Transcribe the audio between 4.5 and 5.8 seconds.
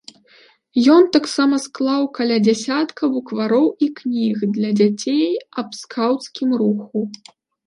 для дзяцей аб